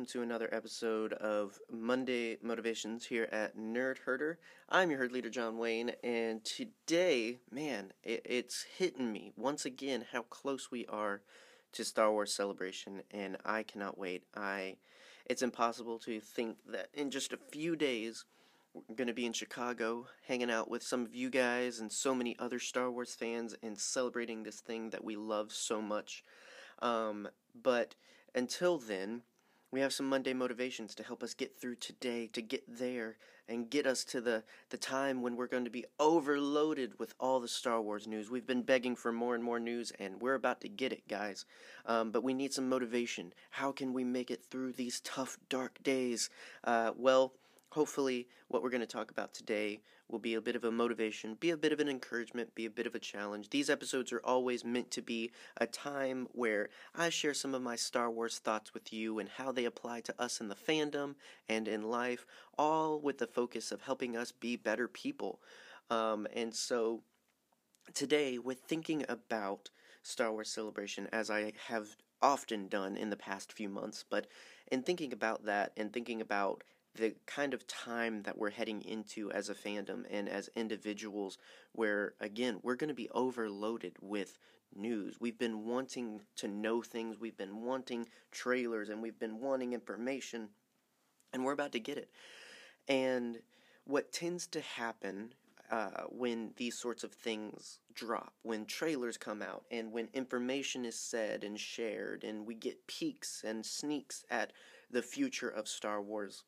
Welcome 0.00 0.12
to 0.12 0.22
another 0.22 0.48
episode 0.50 1.12
of 1.12 1.58
Monday 1.70 2.38
Motivations 2.40 3.04
here 3.04 3.28
at 3.30 3.54
Nerd 3.54 3.98
Herder. 3.98 4.38
I'm 4.70 4.88
your 4.88 4.98
herd 4.98 5.12
leader, 5.12 5.28
John 5.28 5.58
Wayne, 5.58 5.92
and 6.02 6.42
today, 6.42 7.40
man, 7.50 7.92
it, 8.02 8.22
it's 8.24 8.64
hitting 8.78 9.12
me 9.12 9.34
once 9.36 9.66
again 9.66 10.06
how 10.10 10.22
close 10.22 10.70
we 10.70 10.86
are 10.86 11.20
to 11.72 11.84
Star 11.84 12.10
Wars 12.10 12.32
Celebration, 12.32 13.02
and 13.10 13.36
I 13.44 13.62
cannot 13.62 13.98
wait. 13.98 14.22
I, 14.34 14.76
it's 15.26 15.42
impossible 15.42 15.98
to 15.98 16.18
think 16.18 16.56
that 16.72 16.88
in 16.94 17.10
just 17.10 17.34
a 17.34 17.38
few 17.52 17.76
days 17.76 18.24
we're 18.72 18.96
going 18.96 19.08
to 19.08 19.12
be 19.12 19.26
in 19.26 19.34
Chicago, 19.34 20.06
hanging 20.26 20.50
out 20.50 20.70
with 20.70 20.82
some 20.82 21.04
of 21.04 21.14
you 21.14 21.28
guys 21.28 21.78
and 21.78 21.92
so 21.92 22.14
many 22.14 22.34
other 22.38 22.58
Star 22.58 22.90
Wars 22.90 23.14
fans, 23.14 23.54
and 23.62 23.78
celebrating 23.78 24.44
this 24.44 24.60
thing 24.60 24.88
that 24.90 25.04
we 25.04 25.16
love 25.16 25.52
so 25.52 25.82
much. 25.82 26.24
Um, 26.80 27.28
but 27.54 27.96
until 28.34 28.78
then, 28.78 29.24
we 29.72 29.80
have 29.80 29.92
some 29.92 30.08
Monday 30.08 30.32
motivations 30.32 30.94
to 30.96 31.02
help 31.02 31.22
us 31.22 31.34
get 31.34 31.56
through 31.56 31.76
today, 31.76 32.28
to 32.32 32.42
get 32.42 32.64
there, 32.66 33.16
and 33.48 33.70
get 33.70 33.86
us 33.86 34.04
to 34.04 34.20
the, 34.20 34.42
the 34.70 34.76
time 34.76 35.22
when 35.22 35.36
we're 35.36 35.46
going 35.46 35.64
to 35.64 35.70
be 35.70 35.84
overloaded 35.98 36.98
with 36.98 37.14
all 37.20 37.40
the 37.40 37.48
Star 37.48 37.80
Wars 37.80 38.06
news. 38.06 38.30
We've 38.30 38.46
been 38.46 38.62
begging 38.62 38.96
for 38.96 39.12
more 39.12 39.34
and 39.34 39.42
more 39.44 39.60
news, 39.60 39.92
and 39.98 40.20
we're 40.20 40.34
about 40.34 40.60
to 40.62 40.68
get 40.68 40.92
it, 40.92 41.06
guys. 41.08 41.44
Um, 41.86 42.10
but 42.10 42.24
we 42.24 42.34
need 42.34 42.52
some 42.52 42.68
motivation. 42.68 43.32
How 43.50 43.70
can 43.70 43.92
we 43.92 44.04
make 44.04 44.30
it 44.30 44.44
through 44.44 44.72
these 44.72 45.00
tough, 45.00 45.38
dark 45.48 45.82
days? 45.82 46.30
Uh, 46.64 46.92
well, 46.96 47.32
hopefully, 47.72 48.28
what 48.48 48.62
we're 48.62 48.70
going 48.70 48.80
to 48.80 48.86
talk 48.86 49.10
about 49.10 49.32
today 49.32 49.80
will 50.08 50.18
be 50.18 50.34
a 50.34 50.40
bit 50.40 50.56
of 50.56 50.64
a 50.64 50.70
motivation, 50.70 51.34
be 51.34 51.50
a 51.50 51.56
bit 51.56 51.72
of 51.72 51.80
an 51.80 51.88
encouragement, 51.88 52.54
be 52.54 52.66
a 52.66 52.70
bit 52.70 52.86
of 52.86 52.94
a 52.94 52.98
challenge. 52.98 53.50
These 53.50 53.70
episodes 53.70 54.12
are 54.12 54.20
always 54.24 54.64
meant 54.64 54.90
to 54.92 55.02
be 55.02 55.30
a 55.56 55.66
time 55.66 56.26
where 56.32 56.68
I 56.94 57.10
share 57.10 57.34
some 57.34 57.54
of 57.54 57.62
my 57.62 57.76
Star 57.76 58.10
Wars 58.10 58.38
thoughts 58.38 58.74
with 58.74 58.92
you 58.92 59.18
and 59.18 59.28
how 59.28 59.52
they 59.52 59.64
apply 59.64 60.00
to 60.02 60.14
us 60.20 60.40
in 60.40 60.48
the 60.48 60.56
fandom 60.56 61.14
and 61.48 61.68
in 61.68 61.82
life, 61.82 62.26
all 62.58 63.00
with 63.00 63.18
the 63.18 63.26
focus 63.26 63.70
of 63.70 63.82
helping 63.82 64.16
us 64.16 64.32
be 64.32 64.56
better 64.56 64.88
people. 64.88 65.40
Um, 65.90 66.26
and 66.34 66.54
so 66.54 67.02
today, 67.94 68.38
with 68.38 68.60
thinking 68.60 69.04
about 69.08 69.70
Star 70.02 70.32
Wars 70.32 70.50
Celebration, 70.50 71.08
as 71.12 71.30
I 71.30 71.52
have 71.68 71.96
often 72.22 72.68
done 72.68 72.96
in 72.96 73.10
the 73.10 73.16
past 73.16 73.52
few 73.52 73.68
months, 73.68 74.04
but 74.08 74.26
in 74.70 74.82
thinking 74.82 75.12
about 75.12 75.44
that 75.44 75.72
and 75.76 75.92
thinking 75.92 76.20
about 76.20 76.64
the 76.94 77.14
kind 77.26 77.54
of 77.54 77.66
time 77.66 78.22
that 78.22 78.36
we're 78.36 78.50
heading 78.50 78.82
into 78.82 79.30
as 79.32 79.48
a 79.48 79.54
fandom 79.54 80.04
and 80.10 80.28
as 80.28 80.50
individuals, 80.56 81.38
where 81.72 82.14
again, 82.20 82.58
we're 82.62 82.76
going 82.76 82.88
to 82.88 82.94
be 82.94 83.10
overloaded 83.10 83.96
with 84.00 84.38
news. 84.74 85.16
We've 85.20 85.38
been 85.38 85.64
wanting 85.66 86.22
to 86.36 86.48
know 86.48 86.82
things, 86.82 87.18
we've 87.18 87.36
been 87.36 87.62
wanting 87.62 88.06
trailers, 88.30 88.88
and 88.88 89.02
we've 89.02 89.18
been 89.18 89.40
wanting 89.40 89.72
information, 89.72 90.48
and 91.32 91.44
we're 91.44 91.52
about 91.52 91.72
to 91.72 91.80
get 91.80 91.98
it. 91.98 92.10
And 92.88 93.38
what 93.84 94.12
tends 94.12 94.46
to 94.48 94.60
happen 94.60 95.34
uh, 95.70 96.02
when 96.10 96.52
these 96.56 96.76
sorts 96.76 97.04
of 97.04 97.12
things 97.12 97.78
drop, 97.94 98.32
when 98.42 98.64
trailers 98.66 99.16
come 99.16 99.42
out, 99.42 99.64
and 99.70 99.92
when 99.92 100.08
information 100.12 100.84
is 100.84 100.98
said 100.98 101.44
and 101.44 101.58
shared, 101.58 102.24
and 102.24 102.46
we 102.46 102.54
get 102.54 102.86
peeks 102.88 103.42
and 103.46 103.64
sneaks 103.64 104.24
at 104.30 104.52
the 104.90 105.02
future 105.02 105.48
of 105.48 105.68
Star 105.68 106.02
Wars 106.02 106.42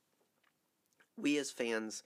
we 1.23 1.39
as 1.39 1.51
fans 1.51 2.03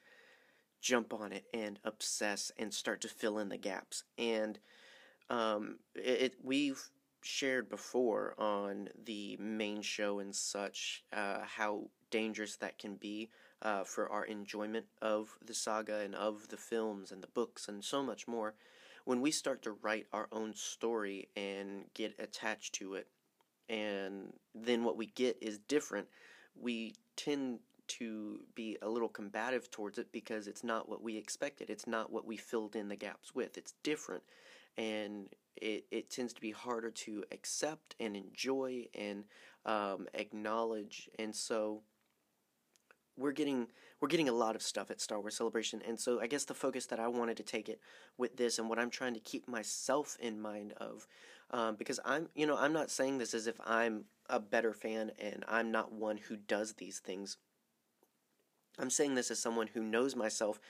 jump 0.80 1.12
on 1.12 1.32
it 1.32 1.46
and 1.52 1.80
obsess 1.84 2.52
and 2.58 2.72
start 2.72 3.00
to 3.00 3.08
fill 3.08 3.38
in 3.38 3.48
the 3.48 3.56
gaps. 3.56 4.04
And 4.18 4.58
um, 5.30 5.78
it, 5.94 6.20
it, 6.20 6.34
we've 6.44 6.90
shared 7.22 7.68
before 7.68 8.34
on 8.38 8.88
the 9.04 9.36
main 9.40 9.82
show 9.82 10.20
and 10.20 10.34
such 10.34 11.02
uh, 11.12 11.40
how 11.44 11.90
dangerous 12.10 12.56
that 12.56 12.78
can 12.78 12.94
be 12.94 13.28
uh, 13.62 13.82
for 13.82 14.08
our 14.10 14.24
enjoyment 14.26 14.86
of 15.02 15.36
the 15.44 15.54
saga 15.54 16.00
and 16.00 16.14
of 16.14 16.48
the 16.48 16.56
films 16.56 17.10
and 17.10 17.22
the 17.22 17.28
books 17.28 17.68
and 17.68 17.82
so 17.82 18.02
much 18.02 18.28
more. 18.28 18.54
When 19.04 19.20
we 19.20 19.30
start 19.30 19.62
to 19.62 19.72
write 19.72 20.06
our 20.12 20.28
own 20.30 20.54
story 20.54 21.28
and 21.36 21.84
get 21.94 22.14
attached 22.18 22.74
to 22.76 22.94
it, 22.94 23.08
and 23.68 24.32
then 24.54 24.84
what 24.84 24.96
we 24.96 25.06
get 25.06 25.36
is 25.40 25.58
different, 25.58 26.06
we 26.60 26.94
tend 27.16 27.60
to 27.88 28.40
be 28.54 28.76
a 28.82 28.88
little 28.88 29.08
combative 29.08 29.70
towards 29.70 29.98
it 29.98 30.12
because 30.12 30.46
it's 30.46 30.64
not 30.64 30.88
what 30.88 31.02
we 31.02 31.16
expected. 31.16 31.70
It's 31.70 31.86
not 31.86 32.12
what 32.12 32.26
we 32.26 32.36
filled 32.36 32.76
in 32.76 32.88
the 32.88 32.96
gaps 32.96 33.34
with. 33.34 33.56
It's 33.56 33.74
different. 33.82 34.22
And 34.76 35.28
it, 35.56 35.86
it 35.90 36.10
tends 36.10 36.32
to 36.34 36.40
be 36.40 36.50
harder 36.50 36.90
to 36.90 37.24
accept 37.32 37.94
and 37.98 38.16
enjoy 38.16 38.86
and 38.94 39.24
um, 39.64 40.06
acknowledge. 40.14 41.08
And 41.18 41.34
so 41.34 41.82
we're 43.16 43.32
getting 43.32 43.68
we're 44.00 44.08
getting 44.08 44.28
a 44.28 44.32
lot 44.32 44.54
of 44.54 44.62
stuff 44.62 44.90
at 44.90 45.00
Star 45.00 45.20
Wars 45.20 45.36
Celebration, 45.36 45.80
and 45.86 45.98
so 45.98 46.20
I 46.20 46.26
guess 46.26 46.44
the 46.44 46.54
focus 46.54 46.86
that 46.86 47.00
I 47.00 47.08
wanted 47.08 47.38
to 47.38 47.42
take 47.42 47.68
it 47.68 47.80
with 48.18 48.36
this, 48.36 48.58
and 48.58 48.68
what 48.68 48.78
I'm 48.78 48.90
trying 48.90 49.14
to 49.14 49.20
keep 49.20 49.48
myself 49.48 50.18
in 50.20 50.40
mind 50.40 50.74
of, 50.74 51.06
um, 51.50 51.76
because 51.76 51.98
I'm 52.04 52.28
you 52.34 52.46
know 52.46 52.56
I'm 52.58 52.72
not 52.72 52.90
saying 52.90 53.18
this 53.18 53.32
as 53.32 53.46
if 53.46 53.58
I'm 53.64 54.04
a 54.28 54.40
better 54.40 54.72
fan 54.72 55.12
and 55.18 55.44
I'm 55.48 55.70
not 55.70 55.92
one 55.92 56.16
who 56.16 56.36
does 56.36 56.74
these 56.74 56.98
things. 56.98 57.38
I'm 58.78 58.90
saying 58.90 59.14
this 59.14 59.30
as 59.30 59.38
someone 59.38 59.68
who 59.68 59.82
knows 59.82 60.14
myself 60.16 60.60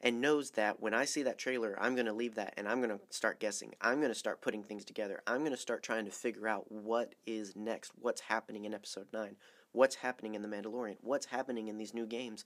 and 0.00 0.20
knows 0.20 0.50
that 0.52 0.80
when 0.80 0.94
I 0.94 1.04
see 1.04 1.22
that 1.22 1.38
trailer, 1.38 1.76
I'm 1.80 1.94
going 1.94 2.06
to 2.06 2.12
leave 2.12 2.34
that 2.34 2.54
and 2.56 2.68
I'm 2.68 2.80
going 2.80 2.96
to 2.96 3.00
start 3.10 3.40
guessing. 3.40 3.74
I'm 3.80 3.98
going 3.98 4.12
to 4.12 4.18
start 4.18 4.42
putting 4.42 4.62
things 4.62 4.84
together. 4.84 5.22
I'm 5.26 5.40
going 5.40 5.52
to 5.52 5.56
start 5.56 5.82
trying 5.82 6.04
to 6.04 6.10
figure 6.10 6.46
out 6.46 6.70
what 6.70 7.14
is 7.26 7.56
next, 7.56 7.92
what's 7.98 8.20
happening 8.20 8.64
in 8.64 8.74
episode 8.74 9.06
9, 9.12 9.36
what's 9.72 9.96
happening 9.96 10.34
in 10.34 10.42
The 10.42 10.48
Mandalorian, 10.48 10.96
what's 11.00 11.26
happening 11.26 11.68
in 11.68 11.78
these 11.78 11.94
new 11.94 12.06
games, 12.06 12.44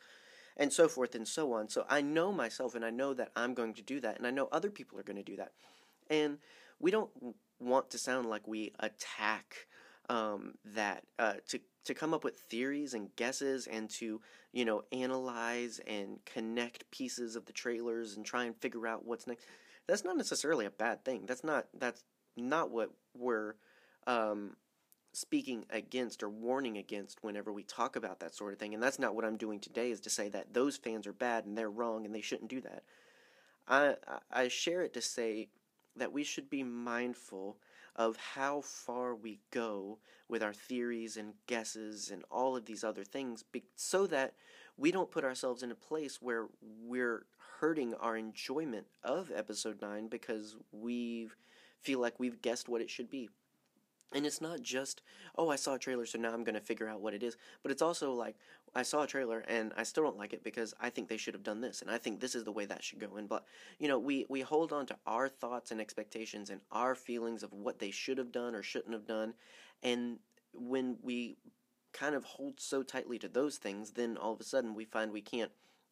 and 0.57 0.73
so 0.73 0.89
forth 0.89 1.15
and 1.15 1.27
so 1.27 1.53
on. 1.53 1.69
So 1.69 1.85
I 1.89 2.03
know 2.03 2.33
myself 2.33 2.75
and 2.75 2.85
I 2.85 2.91
know 2.91 3.15
that 3.15 3.33
I'm 3.35 3.55
going 3.55 3.75
to 3.75 3.83
do 3.83 4.01
that, 4.01 4.19
and 4.19 4.27
I 4.27 4.31
know 4.31 4.49
other 4.53 4.71
people 4.71 4.99
are 4.99 5.05
going 5.05 5.17
to 5.17 5.23
do 5.23 5.37
that. 5.37 5.53
And 6.09 6.39
we 6.79 6.91
don't 6.91 7.11
want 7.59 7.91
to 7.91 7.99
sound 7.99 8.29
like 8.29 8.47
we 8.47 8.73
attack 8.81 9.67
um, 10.11 10.55
that 10.65 11.05
uh, 11.19 11.35
to 11.49 11.61
to 11.85 11.95
come 11.95 12.13
up 12.13 12.25
with 12.25 12.37
theories 12.37 12.93
and 12.93 13.15
guesses 13.17 13.67
and 13.67 13.89
to 13.89 14.21
you 14.53 14.65
know 14.65 14.83
analyze 14.93 15.81
and 15.87 16.19
connect 16.27 16.91
pieces 16.91 17.37
of 17.37 17.47
the 17.47 17.53
trailers 17.53 18.17
and 18.17 18.27
try 18.27 18.45
and 18.45 18.57
figure 18.57 18.87
out 18.87 19.07
what's 19.07 19.27
next 19.27 19.47
that's 19.91 20.05
not 20.05 20.17
necessarily 20.17 20.67
a 20.67 20.71
bad 20.71 21.05
thing. 21.05 21.25
That's 21.27 21.45
not 21.45 21.67
that's 21.79 22.05
not 22.37 22.71
what 22.71 22.91
we're 23.17 23.55
um, 24.07 24.57
speaking 25.13 25.65
against 25.71 26.23
or 26.23 26.29
warning 26.29 26.79
against 26.79 27.23
whenever 27.23 27.53
we 27.53 27.65
talk 27.65 27.97
about 27.97 28.21
that 28.21 28.35
sort 28.35 28.53
of 28.53 28.59
thing. 28.59 28.73
And 28.73 28.83
that's 28.83 28.99
not 28.99 29.15
what 29.15 29.25
i'm 29.25 29.37
doing 29.37 29.59
today 29.59 29.91
is 29.91 30.01
to 30.03 30.11
say 30.11 30.29
that 30.29 30.55
those 30.55 30.77
fans 30.77 31.07
are 31.07 31.13
bad 31.13 31.45
and 31.45 31.59
they're 31.59 31.71
wrong 31.71 32.07
and 32.07 32.15
they 32.15 32.21
shouldn't 32.21 32.51
do 32.51 32.61
that. 32.61 32.85
I 33.67 33.95
i 34.31 34.49
share 34.49 34.83
it 34.83 34.95
to 34.95 35.01
say 35.01 35.49
that 35.97 36.13
we 36.13 36.23
should 36.23 36.49
be 36.49 36.63
mindful 36.63 37.57
of 37.97 38.17
how 38.35 38.61
far 38.61 39.15
we 39.15 39.41
go 39.51 39.99
with 40.29 40.43
our 40.43 40.53
theories 40.53 41.17
and 41.17 41.35
guesses 41.47 42.11
and 42.11 42.25
all 42.31 42.57
of 42.57 42.65
these 42.65 42.85
other 42.85 43.05
things 43.05 43.45
so 43.77 44.07
that 44.07 44.35
we 44.77 44.91
don't 44.91 45.11
put 45.11 45.25
ourselves 45.25 45.63
in 45.63 45.71
a 45.71 45.75
place 45.75 46.23
where 46.23 46.47
we're 46.63 47.27
hurting 47.61 47.95
our 47.95 48.17
enjoyment 48.17 48.87
of 49.05 49.31
episode 49.35 49.83
9 49.83 50.09
because 50.09 50.57
we 50.73 51.29
feel 51.83 52.01
like 52.01 52.19
we've 52.19 52.41
guessed 52.41 52.69
what 52.69 52.81
it 52.81 52.91
should 52.91 53.11
be. 53.11 53.29
And 54.13 54.27
it's 54.27 54.41
not 54.41 54.61
just, 54.61 55.03
oh, 55.39 55.51
I 55.51 55.57
saw 55.57 55.75
a 55.75 55.79
trailer, 55.79 56.05
so 56.05 56.19
now 56.19 56.33
I'm 56.33 56.43
going 56.43 56.57
to 56.57 56.61
figure 56.61 56.89
out 56.89 57.01
what 57.01 57.15
it 57.15 57.23
is. 57.23 57.37
But 57.63 57.71
it's 57.71 57.83
also 57.83 58.13
like, 58.13 58.35
I 58.75 58.83
saw 58.83 59.03
a 59.03 59.07
trailer 59.07 59.45
and 59.49 59.73
I 59.77 59.83
still 59.83 60.05
don't 60.05 60.19
like 60.19 60.33
it 60.33 60.45
because 60.45 60.75
I 60.81 60.91
think 60.91 61.09
they 61.09 61.17
should 61.17 61.35
have 61.35 61.43
done 61.43 61.61
this 61.61 61.83
and 61.83 61.91
I 61.91 61.99
think 61.99 62.21
this 62.21 62.35
is 62.35 62.45
the 62.45 62.53
way 62.53 62.67
that 62.67 62.83
should 62.83 63.01
go. 63.01 63.17
And 63.17 63.29
but 63.29 63.45
you 63.79 63.89
know, 63.89 63.99
we 63.99 64.27
we 64.29 64.41
hold 64.43 64.73
on 64.73 64.87
to 64.87 64.97
our 65.07 65.29
thoughts 65.29 65.71
and 65.71 65.81
expectations 65.81 66.51
and 66.51 66.61
our 66.71 66.95
feelings 66.95 67.43
of 67.43 67.53
what 67.53 67.79
they 67.79 67.91
should 67.91 68.19
have 68.19 68.33
done 68.33 68.55
or 68.55 68.63
shouldn't 68.63 68.93
have 68.93 69.07
done, 69.07 69.35
and 69.83 70.19
when 70.53 70.97
we 71.03 71.37
kind 71.93 72.15
of 72.15 72.25
hold 72.25 72.61
so 72.61 72.83
tightly 72.83 73.19
to 73.19 73.29
those 73.29 73.57
things, 73.57 73.93
then 73.93 74.17
all 74.17 74.33
of 74.33 74.41
a 74.41 74.45
sudden 74.45 74.75
we 74.75 74.85
find 74.85 75.13
we 75.13 75.21
can't 75.21 75.51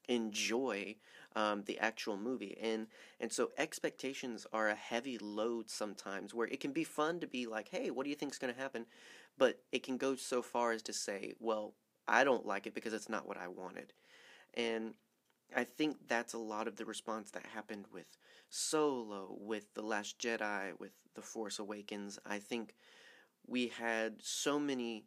enjoy 0.09 0.97
um, 1.37 1.63
the 1.67 1.79
actual 1.79 2.17
movie 2.17 2.57
and 2.61 2.87
and 3.21 3.31
so 3.31 3.51
expectations 3.59 4.47
are 4.53 4.69
a 4.69 4.75
heavy 4.75 5.19
load 5.19 5.71
sometimes 5.71 6.35
where 6.35 6.49
it 6.49 6.61
can 6.61 6.73
be 6.73 6.85
fun 6.85 7.21
to 7.21 7.27
be 7.27 7.47
like 7.47 7.69
hey 7.69 7.91
what 7.91 8.05
do 8.05 8.11
you 8.11 8.17
think's 8.17 8.39
going 8.39 8.53
to 8.53 8.61
happen 8.61 8.87
but 9.37 9.61
it 9.71 9.83
can 9.83 9.97
go 9.97 10.17
so 10.17 10.43
far 10.43 10.73
as 10.73 10.83
to 10.83 10.93
say 10.93 11.35
well 11.39 11.75
I 12.09 12.25
don't 12.25 12.47
like 12.47 12.67
it 12.67 12.75
because 12.75 12.95
it's 12.95 13.11
not 13.11 13.29
what 13.29 13.37
I 13.37 13.49
wanted. 13.49 13.93
And 14.55 14.95
I 15.55 15.65
think 15.65 15.97
that's 16.09 16.33
a 16.33 16.39
lot 16.39 16.67
of 16.67 16.77
the 16.77 16.87
response 16.87 17.31
that 17.33 17.45
happened 17.55 17.85
with 17.93 18.07
Solo, 18.49 19.37
with 19.39 19.75
The 19.75 19.83
Last 19.83 20.19
Jedi, 20.19 20.73
with 20.81 20.93
The 21.15 21.23
Force 21.23 21.59
Awakens. 21.59 22.19
I 22.25 22.39
think 22.39 22.75
we 23.47 23.69
had 23.69 24.17
so 24.23 24.59
many 24.59 25.05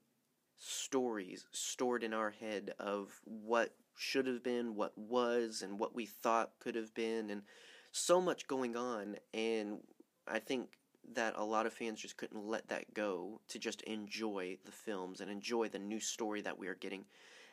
stories 0.57 1.45
stored 1.51 2.03
in 2.03 2.13
our 2.13 2.30
head 2.30 2.74
of 2.77 3.19
what 3.24 3.74
should 3.95 4.27
have 4.27 4.43
been, 4.43 4.75
what 4.75 4.97
was, 4.97 5.61
and 5.61 5.79
what 5.79 5.95
we 5.95 6.05
thought 6.05 6.51
could 6.59 6.75
have 6.75 6.93
been, 6.93 7.29
and 7.29 7.43
so 7.91 8.21
much 8.21 8.47
going 8.47 8.75
on. 8.75 9.17
And 9.33 9.79
I 10.27 10.39
think 10.39 10.69
that 11.13 11.33
a 11.35 11.43
lot 11.43 11.65
of 11.65 11.73
fans 11.73 12.01
just 12.01 12.17
couldn't 12.17 12.47
let 12.47 12.67
that 12.69 12.93
go 12.93 13.41
to 13.49 13.59
just 13.59 13.81
enjoy 13.81 14.57
the 14.65 14.71
films 14.71 15.19
and 15.19 15.29
enjoy 15.29 15.67
the 15.67 15.79
new 15.79 15.99
story 15.99 16.41
that 16.41 16.57
we 16.57 16.67
are 16.67 16.75
getting. 16.75 17.05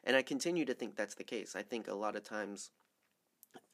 And 0.04 0.16
I 0.16 0.22
continue 0.22 0.64
to 0.64 0.74
think 0.74 0.96
that's 0.96 1.14
the 1.14 1.24
case. 1.24 1.56
I 1.56 1.62
think 1.62 1.88
a 1.88 1.94
lot 1.94 2.16
of 2.16 2.22
times 2.22 2.70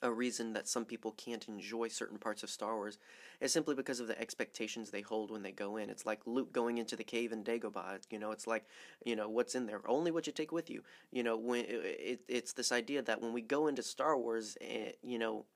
a 0.03 0.12
reason 0.12 0.53
that 0.53 0.69
some 0.69 0.85
people 0.85 1.12
can't 1.12 1.49
enjoy 1.49 1.88
certain 1.88 2.19
parts 2.19 2.43
of 2.43 2.50
Star 2.50 2.76
Wars 2.76 2.99
is 3.41 3.53
simply 3.53 3.75
because 3.75 4.00
of 4.00 4.06
the 4.06 4.21
expectations 4.21 4.91
they 4.91 5.00
hold 5.00 5.31
when 5.31 5.43
they 5.43 5.50
go 5.50 5.79
in. 5.79 5.88
It's 5.88 6.05
like 6.05 6.21
Luke 6.26 6.53
going 6.53 6.79
into 6.79 6.94
the 6.94 7.05
cave 7.05 7.32
in 7.32 7.43
Dagobah. 7.43 8.00
You 8.11 8.19
know, 8.19 8.31
it's 8.31 8.47
like, 8.47 8.67
you 9.05 9.17
know, 9.17 9.29
what's 9.29 9.55
in 9.55 9.67
there? 9.67 9.81
Only 9.88 10.11
what 10.11 10.26
you 10.26 10.32
take 10.32 10.53
with 10.53 10.69
you. 10.69 10.82
You 11.11 11.23
know, 11.23 11.37
when 11.37 11.65
it, 11.67 12.21
it's 12.29 12.53
this 12.53 12.71
idea 12.71 13.03
that 13.03 13.23
when 13.23 13.32
we 13.32 13.41
go 13.41 13.67
into 13.67 13.82
Star 13.82 14.17
Wars, 14.17 14.59
eh, 14.61 14.93
you 15.03 15.19
know, 15.19 15.47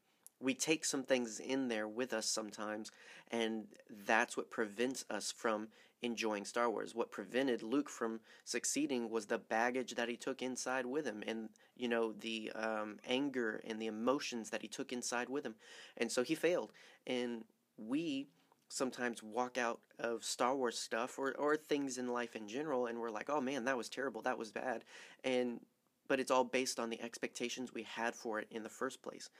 we 0.40 0.54
take 0.54 0.84
some 0.84 1.02
things 1.02 1.40
in 1.40 1.68
there 1.68 1.88
with 1.88 2.12
us 2.12 2.26
sometimes, 2.26 2.90
and 3.30 3.64
that's 4.06 4.36
what 4.36 4.50
prevents 4.50 5.04
us 5.10 5.32
from 5.32 5.68
enjoying 6.02 6.44
Star 6.44 6.70
Wars. 6.70 6.94
What 6.94 7.10
prevented 7.10 7.62
Luke 7.62 7.88
from 7.88 8.20
succeeding 8.44 9.10
was 9.10 9.26
the 9.26 9.38
baggage 9.38 9.94
that 9.94 10.08
he 10.08 10.16
took 10.16 10.42
inside 10.42 10.86
with 10.86 11.04
him, 11.04 11.22
and 11.26 11.48
you 11.76 11.88
know 11.88 12.12
the 12.12 12.52
um, 12.54 12.98
anger 13.06 13.62
and 13.66 13.80
the 13.80 13.86
emotions 13.86 14.50
that 14.50 14.62
he 14.62 14.68
took 14.68 14.92
inside 14.92 15.28
with 15.28 15.44
him, 15.44 15.54
and 15.96 16.10
so 16.10 16.22
he 16.22 16.34
failed. 16.34 16.72
And 17.06 17.44
we 17.76 18.28
sometimes 18.68 19.22
walk 19.22 19.56
out 19.56 19.80
of 19.98 20.24
Star 20.24 20.54
Wars 20.54 20.78
stuff 20.78 21.18
or 21.18 21.32
or 21.32 21.56
things 21.56 21.98
in 21.98 22.08
life 22.08 22.36
in 22.36 22.48
general, 22.48 22.86
and 22.86 22.98
we're 22.98 23.10
like, 23.10 23.30
oh 23.30 23.40
man, 23.40 23.64
that 23.64 23.76
was 23.76 23.88
terrible, 23.88 24.22
that 24.22 24.38
was 24.38 24.52
bad, 24.52 24.84
and 25.24 25.60
but 26.06 26.20
it's 26.20 26.30
all 26.30 26.44
based 26.44 26.80
on 26.80 26.90
the 26.90 27.02
expectations 27.02 27.74
we 27.74 27.82
had 27.82 28.14
for 28.14 28.38
it 28.38 28.46
in 28.50 28.62
the 28.62 28.68
first 28.68 29.02
place, 29.02 29.30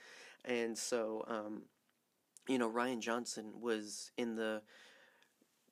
and 0.45 0.77
so. 0.77 1.25
Um, 1.29 1.63
you 2.49 2.57
know, 2.57 2.71
Rian 2.71 3.01
Johnson 3.01 3.53
was 3.61 4.11
in 4.17 4.35
the 4.35 4.63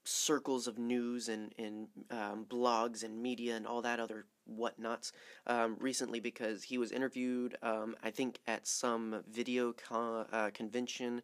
circles 0.07 0.67
of 0.67 0.79
news 0.79 1.29
and, 1.29 1.53
and 1.59 1.89
um, 2.11 2.47
blogs 2.49 3.03
and 3.03 3.21
media 3.21 3.57
and 3.57 3.67
all 3.67 3.83
that 3.83 4.01
other 4.01 4.27
whatnots 4.47 5.13
um, 5.47 5.77
recently 5.81 6.21
because 6.21 6.63
he 6.63 6.79
was 6.79 6.93
interviewed, 6.93 7.57
um, 7.63 7.97
I 8.03 8.11
think, 8.11 8.39
at 8.47 8.67
some 8.67 9.23
video 9.31 9.73
con- 9.73 10.27
uh, 10.33 10.51
convention 10.55 11.23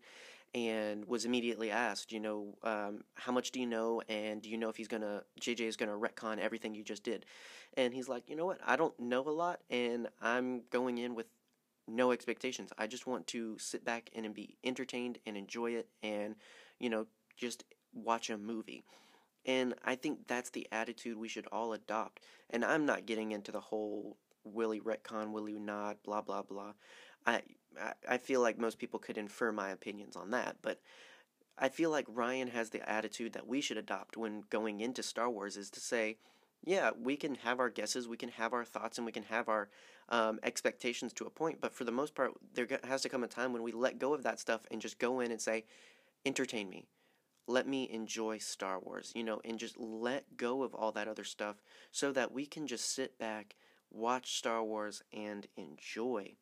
and 0.55 1.05
was 1.06 1.25
immediately 1.25 1.70
asked, 1.70 2.12
you 2.12 2.20
know, 2.20 2.58
um, 2.62 3.05
how 3.14 3.32
much 3.32 3.52
do 3.52 3.61
you 3.61 3.67
know 3.67 4.02
and 4.08 4.43
do 4.43 4.50
you 4.50 4.58
know 4.58 4.69
if 4.69 4.76
he's 4.76 4.88
to, 5.00 5.23
JJ 5.40 5.61
is 5.61 5.76
to 5.76 5.87
retcon 5.87 6.38
everything 6.38 6.75
you 6.75 6.84
just 6.84 7.05
did? 7.05 7.25
And 7.76 7.94
he's 7.94 8.08
like, 8.08 8.29
you 8.29 8.37
know 8.37 8.44
what, 8.44 8.58
I 8.67 8.76
don't 8.76 8.99
know 9.00 9.26
a 9.26 9.31
lot 9.31 9.61
and 9.70 10.08
I'm 10.20 10.62
going 10.70 10.99
in 10.99 11.14
with 11.14 11.26
no 11.88 12.12
expectations. 12.12 12.70
I 12.76 12.87
just 12.87 13.06
want 13.06 13.26
to 13.29 13.56
sit 13.58 13.84
back 13.84 14.11
and 14.14 14.34
be 14.34 14.56
entertained 14.62 15.19
and 15.26 15.37
enjoy 15.37 15.73
it 15.73 15.88
and, 16.02 16.34
you 16.79 16.90
know, 16.90 17.06
just 17.37 17.64
watch 17.92 18.30
a 18.30 18.38
movie. 18.38 18.84
And 19.44 19.74
I 19.84 19.96
think 19.96 20.26
that's 20.28 20.50
the 20.50 20.68
attitude 20.70 21.16
we 21.16 21.28
should 21.28 21.46
all 21.50 21.72
adopt. 21.72 22.20
And 22.50 22.64
I'm 22.64 22.86
not 22.86 23.06
getting 23.06 23.32
into 23.32 23.50
the 23.50 23.60
whole 23.60 24.16
Willie 24.44 24.80
retcon, 24.80 25.32
Willie 25.32 25.58
nod, 25.58 25.96
blah 26.04 26.20
blah 26.20 26.42
blah. 26.42 26.72
I 27.26 27.42
I 28.08 28.18
feel 28.18 28.40
like 28.40 28.58
most 28.58 28.78
people 28.78 29.00
could 29.00 29.18
infer 29.18 29.52
my 29.52 29.70
opinions 29.70 30.16
on 30.16 30.30
that, 30.30 30.56
but 30.62 30.80
I 31.58 31.68
feel 31.68 31.90
like 31.90 32.06
Rian 32.06 32.50
has 32.50 32.70
the 32.70 32.88
attitude 32.88 33.32
that 33.34 33.46
we 33.46 33.60
should 33.60 33.76
adopt 33.76 34.16
when 34.16 34.44
going 34.50 34.80
into 34.80 35.02
Star 35.02 35.28
Wars 35.30 35.56
is 35.56 35.70
to 35.70 35.80
say, 35.80 36.16
yeah, 36.64 36.90
we 36.98 37.16
can 37.16 37.34
have 37.36 37.60
our 37.60 37.70
guesses, 37.70 38.08
we 38.08 38.16
can 38.16 38.30
have 38.30 38.52
our 38.52 38.64
thoughts, 38.64 38.98
and 38.98 39.04
we 39.04 39.12
can 39.12 39.24
have 39.24 39.48
our 39.48 39.68
um, 40.08 40.38
expectations 40.42 41.12
to 41.14 41.26
a 41.26 41.30
point. 41.30 41.60
But 41.60 41.74
for 41.74 41.84
the 41.84 41.92
most 41.92 42.14
part, 42.14 42.32
there 42.54 42.66
has 42.84 43.02
to 43.02 43.08
come 43.08 43.24
a 43.24 43.28
time 43.28 43.52
when 43.52 43.62
we 43.62 43.72
let 43.72 43.98
go 43.98 44.14
of 44.14 44.22
that 44.22 44.40
stuff 44.40 44.62
and 44.70 44.80
just 44.80 44.98
go 44.98 45.20
in 45.20 45.30
and 45.30 45.40
say, 45.40 45.64
entertain 46.24 46.68
me 46.68 46.86
let 47.46 47.66
me 47.66 47.88
enjoy 47.90 48.38
Star 48.38 48.78
Wars, 48.78 49.12
you 49.14 49.24
know, 49.24 49.40
and 49.44 49.58
just 49.58 49.78
let 49.78 50.36
go 50.36 50.62
of 50.62 50.74
all 50.74 50.92
that 50.92 51.08
other 51.08 51.24
stuff 51.24 51.56
so 51.90 52.12
that 52.12 52.32
we 52.32 52.46
can 52.46 52.66
just 52.66 52.94
sit 52.94 53.18
back, 53.18 53.56
watch 53.90 54.36
Star 54.36 54.62
Wars, 54.62 55.02
and 55.12 55.46
enjoy. 55.56 56.34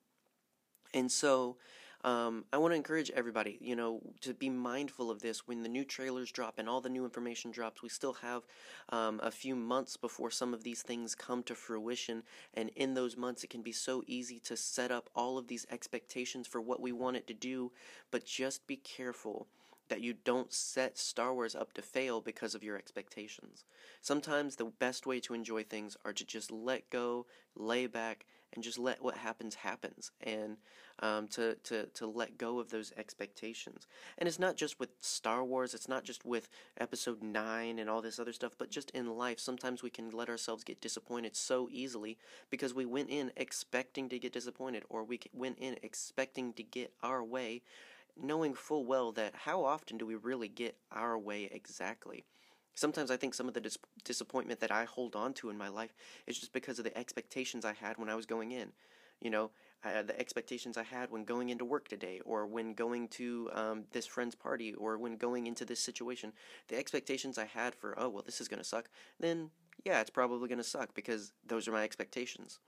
And 0.92 1.10
so, 1.10 1.56
um, 2.02 2.46
I 2.50 2.56
want 2.56 2.72
to 2.72 2.76
encourage 2.76 3.10
everybody, 3.10 3.58
you 3.60 3.76
know, 3.76 4.00
to 4.22 4.32
be 4.32 4.48
mindful 4.48 5.10
of 5.10 5.20
this 5.20 5.46
when 5.46 5.62
the 5.62 5.68
new 5.68 5.84
trailers 5.84 6.32
drop 6.32 6.58
and 6.58 6.66
all 6.66 6.80
the 6.80 6.88
new 6.88 7.04
information 7.04 7.50
drops. 7.50 7.82
We 7.82 7.90
still 7.90 8.14
have 8.14 8.46
um, 8.88 9.20
a 9.22 9.30
few 9.30 9.54
months 9.54 9.98
before 9.98 10.30
some 10.30 10.54
of 10.54 10.64
these 10.64 10.80
things 10.80 11.14
come 11.14 11.42
to 11.44 11.54
fruition, 11.54 12.22
and 12.54 12.70
in 12.74 12.94
those 12.94 13.18
months, 13.18 13.44
it 13.44 13.50
can 13.50 13.60
be 13.60 13.72
so 13.72 14.02
easy 14.06 14.38
to 14.40 14.56
set 14.56 14.90
up 14.90 15.10
all 15.14 15.36
of 15.36 15.48
these 15.48 15.66
expectations 15.70 16.46
for 16.46 16.60
what 16.60 16.80
we 16.80 16.92
want 16.92 17.16
it 17.16 17.26
to 17.26 17.34
do, 17.34 17.70
but 18.10 18.24
just 18.24 18.66
be 18.66 18.76
careful 18.76 19.46
that 19.90 20.00
you 20.00 20.14
don't 20.24 20.52
set 20.52 20.96
Star 20.96 21.34
Wars 21.34 21.54
up 21.54 21.74
to 21.74 21.82
fail 21.82 22.20
because 22.20 22.54
of 22.54 22.64
your 22.64 22.76
expectations. 22.76 23.64
Sometimes 24.00 24.56
the 24.56 24.64
best 24.64 25.04
way 25.04 25.20
to 25.20 25.34
enjoy 25.34 25.64
things 25.64 25.96
are 26.04 26.12
to 26.12 26.24
just 26.24 26.50
let 26.50 26.88
go, 26.90 27.26
lay 27.54 27.86
back, 27.86 28.24
and 28.52 28.64
just 28.64 28.78
let 28.78 29.02
what 29.02 29.16
happens 29.16 29.54
happens, 29.56 30.10
and 30.22 30.56
um, 31.00 31.28
to, 31.28 31.54
to, 31.64 31.86
to 31.86 32.06
let 32.06 32.38
go 32.38 32.58
of 32.58 32.70
those 32.70 32.92
expectations. 32.96 33.86
And 34.18 34.28
it's 34.28 34.38
not 34.38 34.56
just 34.56 34.80
with 34.80 34.90
Star 35.00 35.44
Wars, 35.44 35.74
it's 35.74 35.88
not 35.88 36.04
just 36.04 36.24
with 36.24 36.48
Episode 36.78 37.22
9 37.22 37.78
and 37.78 37.90
all 37.90 38.02
this 38.02 38.18
other 38.18 38.32
stuff, 38.32 38.52
but 38.58 38.70
just 38.70 38.90
in 38.90 39.16
life. 39.16 39.38
Sometimes 39.38 39.82
we 39.82 39.90
can 39.90 40.10
let 40.10 40.28
ourselves 40.28 40.64
get 40.64 40.80
disappointed 40.80 41.36
so 41.36 41.68
easily 41.70 42.18
because 42.50 42.74
we 42.74 42.84
went 42.86 43.10
in 43.10 43.32
expecting 43.36 44.08
to 44.08 44.18
get 44.18 44.32
disappointed, 44.32 44.84
or 44.88 45.04
we 45.04 45.20
went 45.32 45.58
in 45.58 45.76
expecting 45.82 46.52
to 46.54 46.62
get 46.62 46.92
our 47.02 47.22
way 47.22 47.62
knowing 48.22 48.54
full 48.54 48.84
well 48.84 49.12
that 49.12 49.34
how 49.34 49.64
often 49.64 49.98
do 49.98 50.06
we 50.06 50.14
really 50.14 50.48
get 50.48 50.76
our 50.92 51.18
way 51.18 51.48
exactly? 51.50 52.24
Sometimes 52.74 53.10
I 53.10 53.16
think 53.16 53.34
some 53.34 53.48
of 53.48 53.54
the 53.54 53.60
dis- 53.60 53.78
disappointment 54.04 54.60
that 54.60 54.72
I 54.72 54.84
hold 54.84 55.16
on 55.16 55.34
to 55.34 55.50
in 55.50 55.58
my 55.58 55.68
life 55.68 55.94
is 56.26 56.38
just 56.38 56.52
because 56.52 56.78
of 56.78 56.84
the 56.84 56.96
expectations 56.96 57.64
I 57.64 57.74
had 57.74 57.98
when 57.98 58.08
I 58.08 58.14
was 58.14 58.26
going 58.26 58.52
in. 58.52 58.72
You 59.20 59.30
know, 59.30 59.50
I, 59.84 60.02
the 60.02 60.18
expectations 60.18 60.76
I 60.76 60.82
had 60.82 61.10
when 61.10 61.24
going 61.24 61.50
into 61.50 61.64
work 61.64 61.88
today, 61.88 62.20
or 62.24 62.46
when 62.46 62.74
going 62.74 63.08
to 63.08 63.50
um, 63.52 63.84
this 63.92 64.06
friend's 64.06 64.34
party, 64.34 64.74
or 64.74 64.98
when 64.98 65.16
going 65.16 65.46
into 65.46 65.64
this 65.64 65.80
situation. 65.80 66.32
The 66.68 66.78
expectations 66.78 67.38
I 67.38 67.46
had 67.46 67.74
for, 67.74 67.98
oh, 67.98 68.08
well, 68.08 68.22
this 68.24 68.40
is 68.40 68.48
going 68.48 68.62
to 68.62 68.64
suck, 68.64 68.88
then 69.18 69.50
yeah, 69.84 70.00
it's 70.00 70.10
probably 70.10 70.48
going 70.48 70.58
to 70.58 70.64
suck 70.64 70.94
because 70.94 71.32
those 71.46 71.66
are 71.66 71.72
my 71.72 71.82
expectations. 71.82 72.58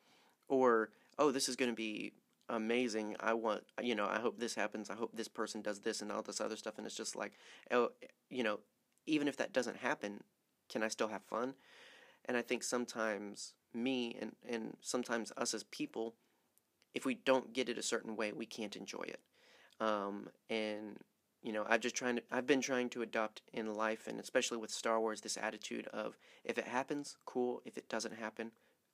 Or, 0.49 0.91
oh, 1.19 1.31
this 1.31 1.49
is 1.49 1.57
going 1.57 1.71
to 1.71 1.77
be 1.77 2.13
amazing. 2.53 3.17
I 3.19 3.33
want, 3.33 3.65
you 3.83 3.95
know, 3.95 4.07
I 4.07 4.21
hope 4.21 4.39
this 4.39 4.55
happens. 4.55 4.91
I 4.91 4.95
hope 4.95 5.11
this 5.15 5.29
person 5.29 5.63
does 5.63 5.81
this 5.81 6.03
and 6.03 6.13
all 6.13 6.23
this 6.23 6.41
other 6.41 6.57
stuff. 6.57 6.75
And 6.77 6.87
it's 6.87 6.97
just 6.97 7.17
like, 7.17 7.33
oh, 7.71 7.89
you 8.31 8.45
know, 8.45 8.61
even 9.07 9.27
if 9.27 9.37
that 9.39 9.53
doesn't 9.53 9.79
happen, 9.79 10.23
can 10.69 10.83
I 10.83 10.89
still 10.89 11.09
have 11.09 11.23
fun? 11.25 11.55
And 12.27 12.37
I 12.37 12.43
think 12.43 12.63
sometimes 12.63 13.55
me 13.75 14.17
and, 14.21 14.37
and 14.49 14.77
sometimes 14.81 15.33
us 15.37 15.55
as 15.55 15.65
people, 15.65 16.15
if 16.95 17.07
we 17.07 17.15
don't 17.15 17.53
get 17.53 17.69
it 17.69 17.79
a 17.79 17.83
certain 17.83 18.17
way, 18.17 18.33
we 18.33 18.47
can't 18.47 18.77
enjoy 18.77 19.03
it. 19.03 19.21
Um, 19.81 20.29
and 20.51 20.99
you 21.43 21.53
know, 21.53 21.65
I've 21.69 21.81
just 21.81 21.97
trying 21.97 22.17
to, 22.17 22.23
I've 22.31 22.47
been 22.47 22.61
trying 22.61 22.89
to 22.91 23.03
adopt 23.03 23.43
in 23.53 23.75
life, 23.75 24.07
and 24.07 24.21
especially 24.21 24.59
with 24.59 24.71
Star 24.71 25.01
Wars, 25.01 25.23
this 25.23 25.37
attitude 25.37 25.89
of 25.89 26.17
if 26.45 26.57
it 26.57 26.69
happens, 26.69 27.17
cool. 27.25 27.63
If 27.65 27.77
it 27.77 27.89
doesn't 27.89 28.15
happen, 28.15 28.53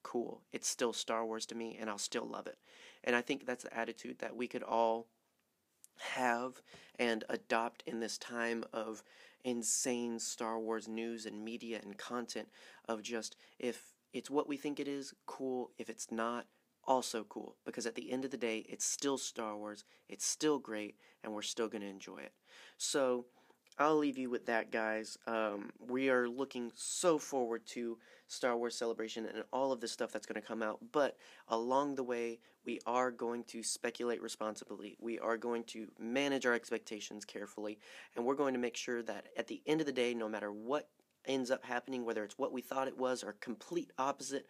cool. 0.08 0.40
It's 0.52 0.66
still 0.66 0.94
Star 0.94 1.26
Wars 1.26 1.44
to 1.46 1.54
me, 1.54 1.76
and 1.78 1.90
I'll 1.90 1.98
still 1.98 2.26
love 2.26 2.46
it. 2.46 2.56
And 3.04 3.14
I 3.14 3.20
think 3.20 3.44
that's 3.44 3.64
the 3.64 3.76
attitude 3.76 4.20
that 4.20 4.34
we 4.34 4.48
could 4.48 4.62
all 4.62 5.08
have 6.14 6.62
and 6.98 7.24
adopt 7.28 7.82
in 7.86 8.00
this 8.00 8.16
time 8.16 8.64
of 8.72 9.02
insane 9.44 10.18
Star 10.18 10.58
Wars 10.58 10.88
news 10.88 11.26
and 11.26 11.44
media 11.44 11.80
and 11.82 11.98
content 11.98 12.48
of 12.88 13.02
just 13.02 13.36
if 13.58 13.92
it's 14.14 14.30
what 14.30 14.48
we 14.48 14.56
think 14.56 14.80
it 14.80 14.88
is, 14.88 15.12
cool. 15.26 15.72
If 15.76 15.90
it's 15.90 16.10
not, 16.10 16.46
also 16.84 17.24
cool. 17.24 17.56
Because 17.66 17.84
at 17.84 17.94
the 17.94 18.10
end 18.10 18.24
of 18.24 18.30
the 18.30 18.38
day, 18.38 18.64
it's 18.66 18.86
still 18.86 19.18
Star 19.18 19.58
Wars, 19.58 19.84
it's 20.08 20.26
still 20.26 20.58
great, 20.58 20.96
and 21.22 21.34
we're 21.34 21.42
still 21.42 21.68
going 21.68 21.82
to 21.82 21.88
enjoy 21.88 22.18
it. 22.18 22.32
So, 22.78 23.26
I'll 23.80 23.96
leave 23.96 24.18
you 24.18 24.28
with 24.28 24.46
that, 24.46 24.72
guys. 24.72 25.16
Um, 25.28 25.70
we 25.78 26.10
are 26.10 26.28
looking 26.28 26.72
so 26.74 27.16
forward 27.16 27.64
to 27.66 27.96
Star 28.26 28.56
Wars 28.56 28.74
Celebration 28.74 29.24
and 29.26 29.44
all 29.52 29.70
of 29.70 29.80
the 29.80 29.86
stuff 29.86 30.10
that's 30.10 30.26
going 30.26 30.40
to 30.40 30.46
come 30.46 30.64
out. 30.64 30.80
But 30.90 31.16
along 31.46 31.94
the 31.94 32.02
way, 32.02 32.40
we 32.66 32.80
are 32.86 33.12
going 33.12 33.44
to 33.44 33.62
speculate 33.62 34.20
responsibly. 34.20 34.96
We 35.00 35.20
are 35.20 35.36
going 35.36 35.62
to 35.64 35.86
manage 35.96 36.44
our 36.44 36.54
expectations 36.54 37.24
carefully. 37.24 37.78
And 38.16 38.24
we're 38.24 38.34
going 38.34 38.54
to 38.54 38.60
make 38.60 38.76
sure 38.76 39.00
that 39.04 39.26
at 39.36 39.46
the 39.46 39.62
end 39.64 39.80
of 39.80 39.86
the 39.86 39.92
day, 39.92 40.12
no 40.12 40.28
matter 40.28 40.50
what 40.50 40.88
ends 41.24 41.50
up 41.52 41.64
happening, 41.64 42.04
whether 42.04 42.24
it's 42.24 42.38
what 42.38 42.52
we 42.52 42.62
thought 42.62 42.88
it 42.88 42.98
was 42.98 43.22
or 43.22 43.34
complete 43.34 43.92
opposite, 43.96 44.46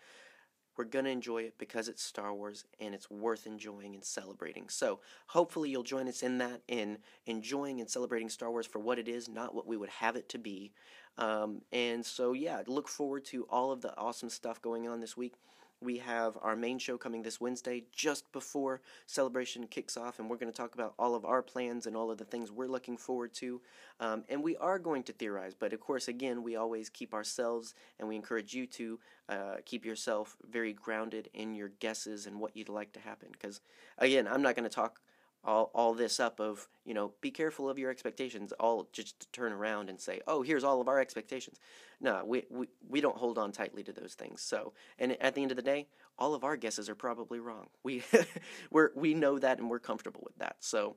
we're 0.78 0.84
going 0.84 1.04
to 1.04 1.10
enjoy 1.10 1.42
it 1.42 1.54
because 1.58 1.88
it's 1.88 2.02
Star 2.02 2.32
Wars 2.32 2.64
and 2.80 2.94
it's 2.94 3.10
worth 3.10 3.46
enjoying 3.46 3.94
and 3.94 4.04
celebrating. 4.04 4.68
So, 4.68 5.00
hopefully, 5.26 5.70
you'll 5.70 5.82
join 5.82 6.08
us 6.08 6.22
in 6.22 6.38
that, 6.38 6.62
in 6.68 6.98
enjoying 7.26 7.80
and 7.80 7.90
celebrating 7.90 8.28
Star 8.28 8.50
Wars 8.50 8.66
for 8.66 8.78
what 8.78 8.98
it 8.98 9.08
is, 9.08 9.28
not 9.28 9.54
what 9.54 9.66
we 9.66 9.76
would 9.76 9.90
have 9.90 10.14
it 10.14 10.28
to 10.30 10.38
be. 10.38 10.72
Um, 11.18 11.62
and 11.72 12.06
so, 12.06 12.32
yeah, 12.32 12.62
look 12.66 12.88
forward 12.88 13.24
to 13.26 13.42
all 13.50 13.72
of 13.72 13.80
the 13.82 13.96
awesome 13.98 14.30
stuff 14.30 14.62
going 14.62 14.88
on 14.88 15.00
this 15.00 15.16
week. 15.16 15.34
We 15.80 15.98
have 15.98 16.36
our 16.42 16.56
main 16.56 16.78
show 16.78 16.98
coming 16.98 17.22
this 17.22 17.40
Wednesday 17.40 17.84
just 17.92 18.30
before 18.32 18.80
celebration 19.06 19.66
kicks 19.66 19.96
off, 19.96 20.18
and 20.18 20.28
we're 20.28 20.36
going 20.36 20.52
to 20.52 20.56
talk 20.56 20.74
about 20.74 20.94
all 20.98 21.14
of 21.14 21.24
our 21.24 21.42
plans 21.42 21.86
and 21.86 21.96
all 21.96 22.10
of 22.10 22.18
the 22.18 22.24
things 22.24 22.50
we're 22.50 22.66
looking 22.66 22.96
forward 22.96 23.32
to. 23.34 23.60
Um, 24.00 24.24
and 24.28 24.42
we 24.42 24.56
are 24.56 24.78
going 24.78 25.02
to 25.04 25.12
theorize, 25.12 25.54
but 25.54 25.72
of 25.72 25.80
course, 25.80 26.08
again, 26.08 26.42
we 26.42 26.56
always 26.56 26.88
keep 26.88 27.14
ourselves 27.14 27.74
and 27.98 28.08
we 28.08 28.16
encourage 28.16 28.54
you 28.54 28.66
to 28.66 28.98
uh, 29.28 29.56
keep 29.64 29.84
yourself 29.84 30.36
very 30.50 30.72
grounded 30.72 31.28
in 31.34 31.54
your 31.54 31.68
guesses 31.80 32.26
and 32.26 32.40
what 32.40 32.56
you'd 32.56 32.68
like 32.68 32.92
to 32.92 33.00
happen. 33.00 33.28
Because, 33.30 33.60
again, 33.98 34.26
I'm 34.26 34.42
not 34.42 34.56
going 34.56 34.68
to 34.68 34.74
talk 34.74 35.00
all, 35.44 35.70
all 35.74 35.94
this 35.94 36.20
up 36.20 36.40
of 36.40 36.68
you 36.84 36.94
know 36.94 37.12
be 37.20 37.30
careful 37.30 37.68
of 37.68 37.78
your 37.78 37.90
expectations 37.90 38.52
all 38.58 38.88
just 38.92 39.20
to 39.20 39.28
turn 39.30 39.52
around 39.52 39.88
and 39.88 40.00
say 40.00 40.20
oh 40.26 40.42
here's 40.42 40.64
all 40.64 40.80
of 40.80 40.88
our 40.88 41.00
expectations. 41.00 41.58
No 42.00 42.24
we, 42.24 42.44
we 42.50 42.68
we 42.88 43.00
don't 43.00 43.16
hold 43.16 43.38
on 43.38 43.52
tightly 43.52 43.82
to 43.84 43.92
those 43.92 44.14
things. 44.14 44.42
So 44.42 44.72
and 44.98 45.20
at 45.22 45.34
the 45.34 45.42
end 45.42 45.50
of 45.50 45.56
the 45.56 45.62
day 45.62 45.86
all 46.18 46.34
of 46.34 46.44
our 46.44 46.56
guesses 46.56 46.88
are 46.88 46.94
probably 46.94 47.40
wrong. 47.40 47.68
We 47.82 48.02
we 48.70 48.82
we 48.94 49.14
know 49.14 49.38
that 49.38 49.58
and 49.58 49.70
we're 49.70 49.78
comfortable 49.78 50.22
with 50.24 50.36
that. 50.38 50.56
So 50.60 50.96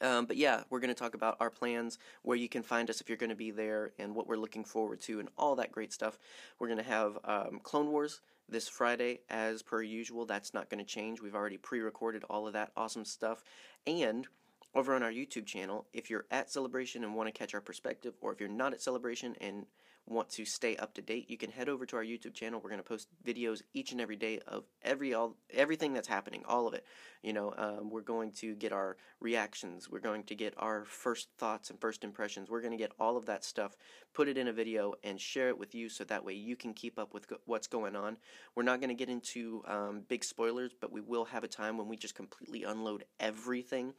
um, 0.00 0.26
but 0.26 0.36
yeah, 0.36 0.62
we're 0.70 0.80
going 0.80 0.88
to 0.88 0.94
talk 0.94 1.14
about 1.14 1.36
our 1.40 1.50
plans, 1.50 1.98
where 2.22 2.36
you 2.36 2.48
can 2.48 2.62
find 2.62 2.88
us 2.88 3.00
if 3.00 3.08
you're 3.08 3.18
going 3.18 3.30
to 3.30 3.36
be 3.36 3.50
there, 3.50 3.92
and 3.98 4.14
what 4.14 4.26
we're 4.26 4.36
looking 4.36 4.64
forward 4.64 5.00
to, 5.02 5.20
and 5.20 5.28
all 5.36 5.56
that 5.56 5.72
great 5.72 5.92
stuff. 5.92 6.18
We're 6.58 6.68
going 6.68 6.78
to 6.78 6.84
have 6.84 7.18
um, 7.24 7.60
Clone 7.62 7.90
Wars 7.90 8.20
this 8.50 8.68
Friday, 8.68 9.20
as 9.28 9.62
per 9.62 9.82
usual. 9.82 10.26
That's 10.26 10.54
not 10.54 10.68
going 10.68 10.84
to 10.84 10.84
change. 10.84 11.20
We've 11.20 11.34
already 11.34 11.56
pre 11.56 11.80
recorded 11.80 12.24
all 12.28 12.46
of 12.46 12.52
that 12.54 12.72
awesome 12.76 13.04
stuff. 13.04 13.42
And 13.86 14.26
over 14.74 14.94
on 14.94 15.02
our 15.02 15.10
YouTube 15.10 15.46
channel, 15.46 15.86
if 15.92 16.10
you're 16.10 16.26
at 16.30 16.50
Celebration 16.50 17.04
and 17.04 17.14
want 17.14 17.26
to 17.28 17.38
catch 17.38 17.54
our 17.54 17.60
perspective, 17.60 18.14
or 18.20 18.32
if 18.32 18.40
you're 18.40 18.48
not 18.48 18.72
at 18.72 18.82
Celebration 18.82 19.34
and 19.40 19.66
want 20.06 20.28
to 20.30 20.44
stay 20.44 20.76
up 20.76 20.94
to 20.94 21.02
date, 21.02 21.30
you 21.30 21.36
can 21.36 21.50
head 21.50 21.68
over 21.68 21.86
to 21.86 21.96
our 21.96 22.04
YouTube 22.04 22.34
channel. 22.34 22.60
We're 22.62 22.70
going 22.70 22.82
to 22.82 22.88
post 22.88 23.08
videos 23.24 23.62
each 23.74 23.92
and 23.92 24.00
every 24.00 24.16
day 24.16 24.40
of 24.46 24.64
every 24.82 25.14
all 25.14 25.36
everything 25.52 25.92
that's 25.92 26.08
happening, 26.08 26.42
all 26.46 26.66
of 26.66 26.74
it. 26.74 26.84
You 27.22 27.32
know, 27.32 27.54
um, 27.56 27.90
we're 27.90 28.00
going 28.00 28.32
to 28.32 28.54
get 28.54 28.72
our 28.72 28.96
reactions. 29.20 29.88
We're 29.88 30.00
going 30.00 30.24
to 30.24 30.34
get 30.34 30.54
our 30.56 30.84
first 30.84 31.28
thoughts 31.38 31.70
and 31.70 31.80
first 31.80 32.02
impressions. 32.02 32.50
We're 32.50 32.60
going 32.60 32.72
to 32.72 32.76
get 32.76 32.92
all 32.98 33.16
of 33.16 33.26
that 33.26 33.44
stuff, 33.44 33.76
put 34.14 34.28
it 34.28 34.36
in 34.36 34.48
a 34.48 34.52
video, 34.52 34.94
and 35.04 35.20
share 35.20 35.48
it 35.48 35.58
with 35.58 35.74
you, 35.74 35.88
so 35.88 36.04
that 36.04 36.24
way 36.24 36.34
you 36.34 36.56
can 36.56 36.74
keep 36.74 36.98
up 36.98 37.14
with 37.14 37.28
go- 37.28 37.40
what's 37.44 37.66
going 37.66 37.94
on. 37.94 38.16
We're 38.54 38.62
not 38.64 38.80
going 38.80 38.88
to 38.88 38.94
get 38.94 39.08
into 39.08 39.62
um, 39.66 40.02
big 40.08 40.24
spoilers, 40.24 40.72
but 40.80 40.92
we 40.92 41.00
will 41.00 41.26
have 41.26 41.44
a 41.44 41.48
time 41.48 41.78
when 41.78 41.88
we 41.88 41.96
just 41.96 42.14
completely 42.14 42.64
unload 42.64 43.04
everything 43.20 43.94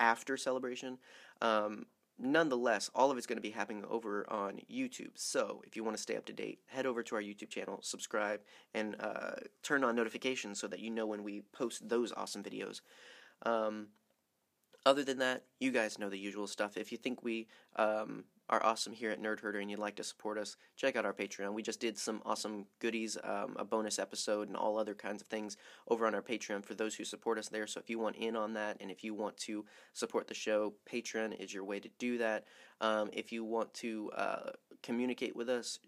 after 0.00 0.36
celebration. 0.36 0.98
Um, 1.40 1.86
nonetheless, 2.18 2.90
all 2.94 3.10
of 3.10 3.18
it's 3.18 3.26
going 3.26 3.36
to 3.36 3.42
be 3.42 3.50
happening 3.50 3.84
over 3.88 4.30
on 4.30 4.60
YouTube. 4.70 5.10
So 5.14 5.62
if 5.66 5.76
you 5.76 5.84
want 5.84 5.96
to 5.96 6.02
stay 6.02 6.16
up 6.16 6.24
to 6.26 6.32
date, 6.32 6.60
head 6.66 6.86
over 6.86 7.02
to 7.02 7.16
our 7.16 7.22
YouTube 7.22 7.50
channel, 7.50 7.78
subscribe, 7.82 8.40
and 8.74 8.96
uh, 9.00 9.36
turn 9.62 9.84
on 9.84 9.96
notifications 9.96 10.60
so 10.60 10.66
that 10.68 10.80
you 10.80 10.90
know 10.90 11.06
when 11.06 11.24
we 11.24 11.42
post 11.52 11.88
those 11.88 12.12
awesome 12.12 12.42
videos. 12.42 12.80
Um, 13.44 13.88
other 14.86 15.02
than 15.02 15.18
that, 15.18 15.44
you 15.60 15.70
guys 15.70 15.98
know 15.98 16.10
the 16.10 16.18
usual 16.18 16.46
stuff. 16.46 16.76
If 16.76 16.92
you 16.92 16.98
think 16.98 17.24
we 17.24 17.48
um, 17.76 18.24
are 18.50 18.64
awesome 18.64 18.92
here 18.92 19.10
at 19.10 19.22
Nerd 19.22 19.40
Herder 19.40 19.60
and 19.60 19.70
you'd 19.70 19.78
like 19.78 19.96
to 19.96 20.04
support 20.04 20.38
us, 20.38 20.56
check 20.76 20.96
out 20.96 21.06
our 21.06 21.14
Patreon. 21.14 21.54
We 21.54 21.62
just 21.62 21.80
did 21.80 21.96
some 21.96 22.20
awesome 22.26 22.66
goodies, 22.78 23.16
um, 23.24 23.56
a 23.58 23.64
bonus 23.64 23.98
episode, 23.98 24.48
and 24.48 24.56
all 24.56 24.78
other 24.78 24.94
kinds 24.94 25.22
of 25.22 25.28
things 25.28 25.56
over 25.88 26.06
on 26.06 26.14
our 26.14 26.22
Patreon 26.22 26.64
for 26.64 26.74
those 26.74 26.94
who 26.94 27.04
support 27.04 27.38
us 27.38 27.48
there. 27.48 27.66
So 27.66 27.80
if 27.80 27.88
you 27.88 27.98
want 27.98 28.16
in 28.16 28.36
on 28.36 28.52
that 28.54 28.76
and 28.80 28.90
if 28.90 29.02
you 29.02 29.14
want 29.14 29.36
to 29.38 29.64
support 29.94 30.28
the 30.28 30.34
show, 30.34 30.74
Patreon 30.90 31.40
is 31.40 31.54
your 31.54 31.64
way 31.64 31.80
to 31.80 31.88
do 31.98 32.18
that. 32.18 32.44
Um, 32.80 33.08
if 33.12 33.32
you 33.32 33.44
want 33.44 33.72
to 33.74 34.10
uh, 34.14 34.50
communicate 34.82 35.34
with 35.34 35.48
us, 35.48 35.78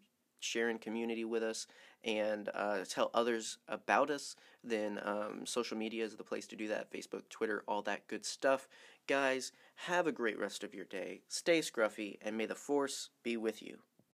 share 0.40 0.70
in 0.70 0.78
community 0.78 1.24
with 1.24 1.42
us, 1.42 1.66
and 2.04 2.48
uh, 2.54 2.78
tell 2.88 3.10
others 3.14 3.58
about 3.68 4.10
us, 4.10 4.36
then 4.62 5.00
um, 5.02 5.44
social 5.44 5.76
media 5.76 6.04
is 6.04 6.16
the 6.16 6.24
place 6.24 6.46
to 6.46 6.56
do 6.56 6.68
that 6.68 6.90
Facebook, 6.90 7.28
Twitter, 7.28 7.64
all 7.66 7.82
that 7.82 8.06
good 8.06 8.24
stuff. 8.24 8.68
Guys, 9.06 9.52
have 9.76 10.06
a 10.06 10.12
great 10.12 10.38
rest 10.38 10.64
of 10.64 10.74
your 10.74 10.84
day. 10.84 11.22
Stay 11.28 11.60
scruffy, 11.60 12.18
and 12.22 12.36
may 12.36 12.46
the 12.46 12.56
force 12.56 13.10
be 13.22 13.36
with 13.36 13.62
you. 13.62 13.78